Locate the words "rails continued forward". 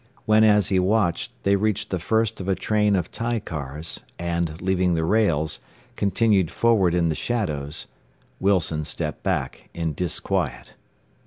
5.03-6.95